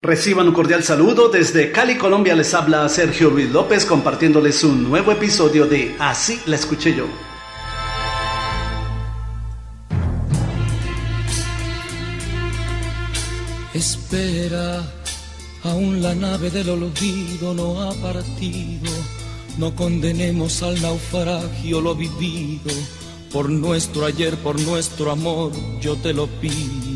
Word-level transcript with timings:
Reciban 0.00 0.46
un 0.46 0.54
cordial 0.54 0.84
saludo 0.84 1.28
desde 1.28 1.72
Cali, 1.72 1.98
Colombia. 1.98 2.36
Les 2.36 2.54
habla 2.54 2.88
Sergio 2.88 3.30
Luis 3.30 3.50
López 3.50 3.84
compartiéndoles 3.84 4.62
un 4.62 4.84
nuevo 4.88 5.10
episodio 5.10 5.66
de 5.66 5.96
Así 5.98 6.40
la 6.46 6.54
escuché 6.54 6.94
yo. 6.94 7.06
Espera, 13.74 14.84
aún 15.64 16.00
la 16.00 16.14
nave 16.14 16.50
del 16.50 16.68
olvido 16.68 17.52
no 17.54 17.82
ha 17.82 17.92
partido. 17.94 18.92
No 19.58 19.74
condenemos 19.74 20.62
al 20.62 20.80
naufragio 20.80 21.80
lo 21.80 21.96
vivido. 21.96 22.70
Por 23.32 23.50
nuestro 23.50 24.06
ayer, 24.06 24.36
por 24.36 24.60
nuestro 24.60 25.10
amor, 25.10 25.50
yo 25.80 25.96
te 25.96 26.12
lo 26.12 26.28
pido. 26.28 26.87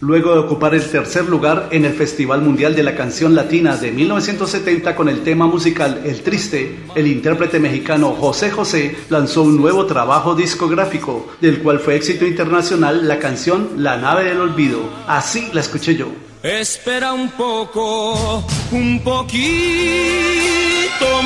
Luego 0.00 0.34
de 0.34 0.40
ocupar 0.40 0.74
el 0.74 0.86
tercer 0.86 1.24
lugar 1.24 1.68
en 1.70 1.86
el 1.86 1.94
Festival 1.94 2.42
Mundial 2.42 2.76
de 2.76 2.82
la 2.82 2.94
Canción 2.94 3.34
Latina 3.34 3.78
de 3.78 3.90
1970 3.92 4.94
con 4.94 5.08
el 5.08 5.22
tema 5.22 5.46
musical 5.46 6.02
El 6.04 6.20
Triste, 6.22 6.80
el 6.94 7.06
intérprete 7.06 7.58
mexicano 7.58 8.12
José 8.12 8.50
José 8.50 8.94
lanzó 9.08 9.40
un 9.42 9.56
nuevo 9.56 9.86
trabajo 9.86 10.34
discográfico, 10.34 11.28
del 11.40 11.62
cual 11.62 11.80
fue 11.80 11.96
éxito 11.96 12.26
internacional 12.26 13.08
la 13.08 13.18
canción 13.18 13.70
La 13.78 13.96
nave 13.96 14.24
del 14.24 14.38
olvido. 14.38 14.80
Así 15.06 15.48
la 15.54 15.62
escuché 15.62 15.96
yo. 15.96 16.08
Espera 16.42 17.14
un 17.14 17.30
poco, 17.30 18.44
un 18.72 19.00
poquito 19.02 19.40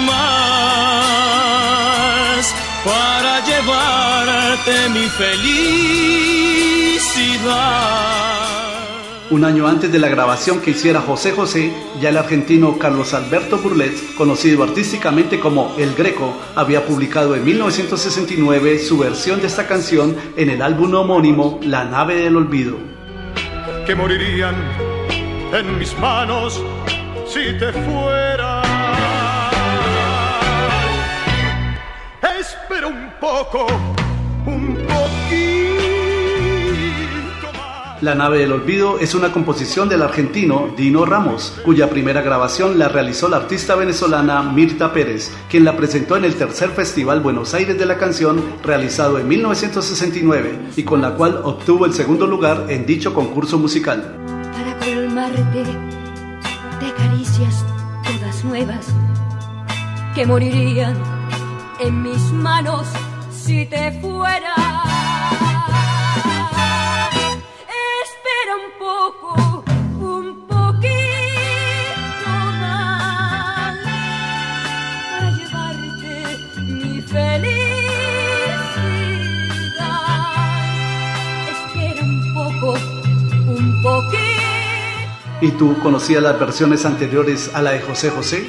más 0.06 1.10
para 2.84 3.44
llevarte 3.44 4.88
mi 4.90 5.08
felicidad. 5.08 5.80
Un 9.30 9.44
año 9.44 9.68
antes 9.68 9.92
de 9.92 10.00
la 10.00 10.08
grabación 10.08 10.60
que 10.60 10.72
hiciera 10.72 11.00
José 11.00 11.30
José, 11.30 11.72
ya 12.00 12.08
el 12.08 12.16
argentino 12.16 12.76
Carlos 12.78 13.14
Alberto 13.14 13.58
Burlet, 13.58 14.16
conocido 14.16 14.64
artísticamente 14.64 15.38
como 15.38 15.72
El 15.78 15.94
Greco, 15.94 16.36
había 16.56 16.84
publicado 16.84 17.36
en 17.36 17.44
1969 17.44 18.80
su 18.80 18.98
versión 18.98 19.40
de 19.40 19.46
esta 19.46 19.68
canción 19.68 20.16
en 20.36 20.50
el 20.50 20.60
álbum 20.60 20.92
homónimo 20.94 21.60
La 21.62 21.84
nave 21.84 22.16
del 22.16 22.34
olvido. 22.34 22.76
Que 23.86 23.94
morirían 23.94 24.56
en 25.52 25.78
mis 25.78 25.96
manos 26.00 26.60
si 27.24 27.56
te 27.56 27.72
fuera. 27.72 28.62
Espera 32.40 32.88
un 32.88 33.12
poco, 33.20 33.68
un 34.44 34.74
poquito. 34.74 35.09
La 38.00 38.14
nave 38.14 38.38
del 38.38 38.52
olvido 38.52 38.98
es 38.98 39.14
una 39.14 39.30
composición 39.30 39.90
del 39.90 40.00
argentino 40.00 40.72
Dino 40.74 41.04
Ramos, 41.04 41.60
cuya 41.62 41.90
primera 41.90 42.22
grabación 42.22 42.78
la 42.78 42.88
realizó 42.88 43.28
la 43.28 43.36
artista 43.36 43.74
venezolana 43.74 44.42
Mirta 44.42 44.94
Pérez, 44.94 45.30
quien 45.50 45.66
la 45.66 45.76
presentó 45.76 46.16
en 46.16 46.24
el 46.24 46.34
tercer 46.34 46.70
Festival 46.70 47.20
Buenos 47.20 47.52
Aires 47.52 47.78
de 47.78 47.84
la 47.84 47.98
Canción 47.98 48.42
realizado 48.64 49.18
en 49.18 49.28
1969 49.28 50.60
y 50.78 50.82
con 50.82 51.02
la 51.02 51.10
cual 51.10 51.42
obtuvo 51.44 51.84
el 51.84 51.92
segundo 51.92 52.26
lugar 52.26 52.66
en 52.70 52.86
dicho 52.86 53.12
concurso 53.12 53.58
musical. 53.58 54.16
Para 54.54 54.78
colmarte 54.78 55.58
de 55.60 56.94
caricias 56.96 57.66
todas 58.02 58.42
nuevas 58.46 58.86
que 60.14 60.24
morirían 60.24 60.96
en 61.80 62.02
mis 62.02 62.32
manos 62.32 62.86
si 63.30 63.66
te 63.66 63.92
fuera. 64.00 64.69
¿Y 85.40 85.50
tú 85.52 85.78
conocías 85.82 86.22
las 86.22 86.38
versiones 86.38 86.84
anteriores 86.84 87.50
a 87.54 87.62
la 87.62 87.72
de 87.72 87.80
José 87.80 88.10
José? 88.10 88.46